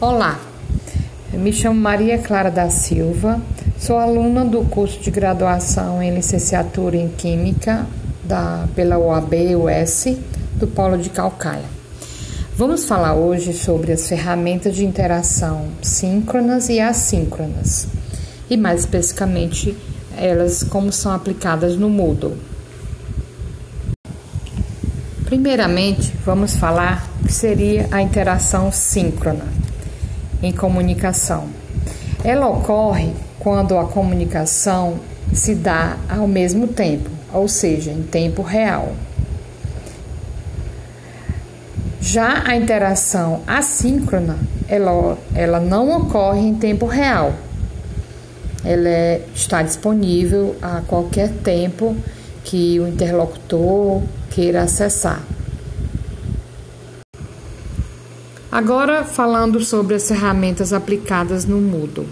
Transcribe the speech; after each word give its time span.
Olá, 0.00 0.40
me 1.32 1.52
chamo 1.52 1.80
Maria 1.80 2.18
Clara 2.18 2.52
da 2.52 2.70
Silva, 2.70 3.42
sou 3.76 3.98
aluna 3.98 4.44
do 4.44 4.62
curso 4.66 5.00
de 5.00 5.10
graduação 5.10 6.00
em 6.00 6.14
licenciatura 6.14 6.96
em 6.96 7.08
Química 7.08 7.84
da, 8.22 8.68
pela 8.76 8.96
UAB-US 8.96 10.16
do 10.54 10.68
Polo 10.68 10.96
de 10.96 11.10
Calcaia. 11.10 11.64
Vamos 12.56 12.84
falar 12.84 13.16
hoje 13.16 13.52
sobre 13.52 13.90
as 13.90 14.06
ferramentas 14.06 14.76
de 14.76 14.86
interação 14.86 15.66
síncronas 15.82 16.68
e 16.68 16.78
assíncronas, 16.78 17.88
e 18.48 18.56
mais 18.56 18.82
especificamente 18.82 19.76
elas 20.16 20.62
como 20.62 20.92
são 20.92 21.10
aplicadas 21.10 21.76
no 21.76 21.90
Moodle. 21.90 22.36
Primeiramente, 25.24 26.14
vamos 26.24 26.54
falar 26.54 27.04
o 27.20 27.26
que 27.26 27.32
seria 27.32 27.88
a 27.90 28.00
interação 28.00 28.70
síncrona 28.70 29.58
em 30.42 30.52
comunicação. 30.52 31.48
Ela 32.24 32.48
ocorre 32.48 33.12
quando 33.38 33.76
a 33.78 33.84
comunicação 33.84 34.98
se 35.32 35.54
dá 35.54 35.96
ao 36.08 36.26
mesmo 36.26 36.68
tempo, 36.68 37.10
ou 37.32 37.48
seja, 37.48 37.90
em 37.90 38.02
tempo 38.02 38.42
real. 38.42 38.92
Já 42.00 42.42
a 42.46 42.56
interação 42.56 43.42
assíncrona, 43.46 44.38
ela, 44.68 45.18
ela 45.34 45.60
não 45.60 45.96
ocorre 45.96 46.40
em 46.40 46.54
tempo 46.54 46.86
real. 46.86 47.34
Ela 48.64 48.88
é, 48.88 49.22
está 49.34 49.62
disponível 49.62 50.56
a 50.62 50.80
qualquer 50.86 51.30
tempo 51.44 51.96
que 52.44 52.80
o 52.80 52.88
interlocutor 52.88 54.02
queira 54.30 54.62
acessar. 54.62 55.22
Agora 58.50 59.04
falando 59.04 59.60
sobre 59.60 59.94
as 59.94 60.08
ferramentas 60.08 60.72
aplicadas 60.72 61.44
no 61.44 61.60
Moodle. 61.60 62.08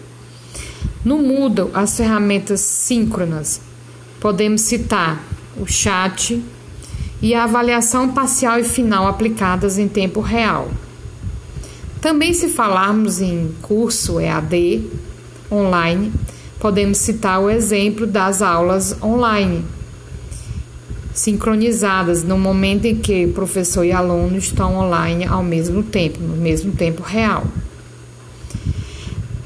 No 1.02 1.16
Moodle, 1.18 1.70
as 1.72 1.96
ferramentas 1.96 2.60
síncronas 2.60 3.60
podemos 4.20 4.60
citar 4.60 5.24
o 5.56 5.66
chat 5.66 6.42
e 7.22 7.34
a 7.34 7.44
avaliação 7.44 8.12
parcial 8.12 8.58
e 8.58 8.64
final 8.64 9.06
aplicadas 9.06 9.78
em 9.78 9.88
tempo 9.88 10.20
real. 10.20 10.70
Também, 12.02 12.34
se 12.34 12.48
falarmos 12.48 13.22
em 13.22 13.54
curso 13.62 14.20
EAD 14.20 14.84
online, 15.50 16.12
podemos 16.60 16.98
citar 16.98 17.40
o 17.40 17.48
exemplo 17.48 18.06
das 18.06 18.42
aulas 18.42 18.94
online 19.02 19.64
sincronizadas 21.16 22.22
no 22.22 22.38
momento 22.38 22.84
em 22.84 22.94
que 22.94 23.24
o 23.24 23.32
professor 23.32 23.84
e 23.84 23.90
aluno 23.90 24.36
estão 24.36 24.76
online 24.76 25.24
ao 25.24 25.42
mesmo 25.42 25.82
tempo, 25.82 26.20
no 26.20 26.36
mesmo 26.36 26.72
tempo 26.72 27.02
real. 27.02 27.44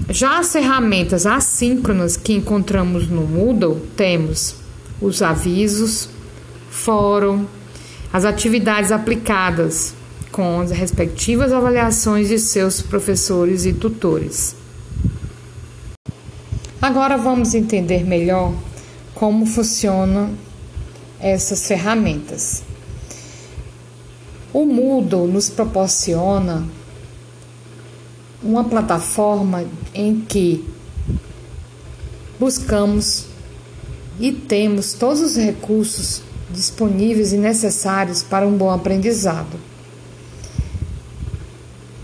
Já 0.09 0.41
as 0.41 0.53
ferramentas 0.53 1.27
assíncronas 1.27 2.17
que 2.17 2.33
encontramos 2.33 3.09
no 3.09 3.23
Moodle, 3.23 3.81
temos 3.97 4.57
os 5.01 5.23
avisos, 5.23 6.09
fórum, 6.69 7.47
as 8.13 8.25
atividades 8.25 8.91
aplicadas 8.91 9.95
com 10.33 10.61
as 10.61 10.73
respectivas 10.73 11.53
avaliações 11.53 12.29
de 12.29 12.41
seus 12.41 12.83
professores 12.83 13.65
e 13.65 13.73
tutores. 13.73 14.57
Agora 16.83 17.17
vamos 17.17 17.55
entender 17.55 18.05
melhor 18.05 18.53
como 19.15 19.47
funciona 19.47 20.31
essas 21.21 21.67
ferramentas. 21.67 22.63
O 24.53 24.65
Moodle 24.65 25.29
nos 25.29 25.49
proporciona 25.49 26.67
uma 28.43 28.65
plataforma 28.65 29.65
em 29.95 30.21
que 30.21 30.65
buscamos 32.39 33.27
e 34.19 34.33
temos 34.33 34.95
todos 34.95 35.21
os 35.21 35.37
recursos 35.37 36.23
disponíveis 36.51 37.33
e 37.33 37.37
necessários 37.37 38.23
para 38.23 38.47
um 38.47 38.57
bom 38.57 38.71
aprendizado. 38.71 39.59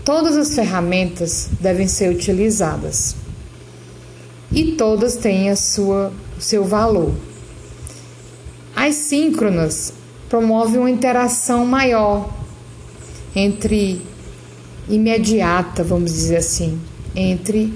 Todas 0.05 0.37
as 0.37 0.55
ferramentas 0.55 1.49
devem 1.59 1.87
ser 1.87 2.09
utilizadas 2.09 3.15
e 4.51 4.73
todas 4.73 5.17
têm 5.17 5.49
a 5.49 5.55
sua, 5.55 6.13
seu 6.39 6.63
valor. 6.63 7.13
As 8.79 8.93
síncronas 8.93 9.91
promovem 10.29 10.77
uma 10.77 10.91
interação 10.91 11.65
maior 11.65 12.29
entre 13.35 13.99
imediata, 14.87 15.83
vamos 15.83 16.13
dizer 16.13 16.37
assim, 16.37 16.79
entre 17.15 17.73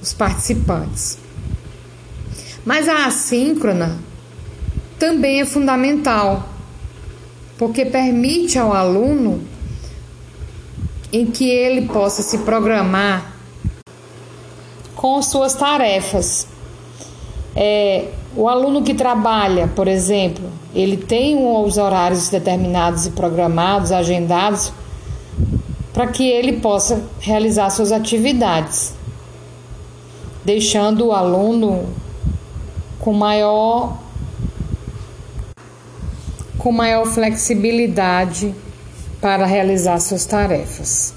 os 0.00 0.14
participantes. 0.14 1.18
Mas 2.64 2.88
a 2.88 3.04
assíncrona 3.04 3.98
também 4.98 5.42
é 5.42 5.44
fundamental, 5.44 6.48
porque 7.58 7.84
permite 7.84 8.58
ao 8.58 8.72
aluno 8.72 9.46
em 11.12 11.26
que 11.26 11.50
ele 11.50 11.86
possa 11.86 12.22
se 12.22 12.38
programar 12.38 13.36
com 14.94 15.20
suas 15.20 15.52
tarefas. 15.52 16.53
É, 17.56 18.08
o 18.36 18.48
aluno 18.48 18.82
que 18.82 18.94
trabalha, 18.94 19.68
por 19.68 19.86
exemplo, 19.86 20.44
ele 20.74 20.96
tem 20.96 21.36
os 21.36 21.78
horários 21.78 22.28
determinados 22.28 23.06
e 23.06 23.10
programados, 23.10 23.92
agendados, 23.92 24.72
para 25.92 26.08
que 26.08 26.28
ele 26.28 26.54
possa 26.54 27.04
realizar 27.20 27.70
suas 27.70 27.92
atividades, 27.92 28.92
deixando 30.44 31.06
o 31.06 31.12
aluno 31.12 31.86
com 32.98 33.12
maior 33.12 33.98
com 36.58 36.72
maior 36.72 37.04
flexibilidade 37.06 38.54
para 39.20 39.44
realizar 39.44 40.00
suas 40.00 40.24
tarefas. 40.24 41.14